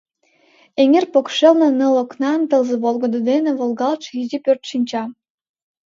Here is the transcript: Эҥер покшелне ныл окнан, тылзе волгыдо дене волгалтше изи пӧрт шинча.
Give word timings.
Эҥер 0.81 1.05
покшелне 1.13 1.67
ныл 1.79 1.93
окнан, 2.03 2.39
тылзе 2.49 2.75
волгыдо 2.83 3.19
дене 3.29 3.51
волгалтше 3.59 4.11
изи 4.21 4.37
пӧрт 4.45 4.63
шинча. 4.69 5.03